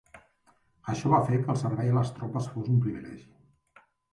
Això 0.93 1.11
va 1.13 1.19
fer 1.27 1.37
que 1.43 1.53
el 1.55 1.59
servei 1.65 1.91
a 1.93 1.99
les 1.99 2.15
tropes 2.17 2.51
fos 2.55 2.73
un 2.77 2.81
privilegi. 2.87 3.31